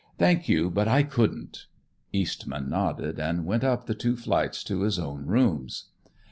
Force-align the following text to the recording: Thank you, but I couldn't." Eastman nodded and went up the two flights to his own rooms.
Thank 0.17 0.49
you, 0.49 0.71
but 0.71 0.87
I 0.87 1.03
couldn't." 1.03 1.67
Eastman 2.11 2.71
nodded 2.71 3.19
and 3.19 3.45
went 3.45 3.63
up 3.63 3.85
the 3.85 3.93
two 3.93 4.15
flights 4.17 4.63
to 4.63 4.81
his 4.81 4.97
own 4.97 5.27
rooms. 5.27 5.89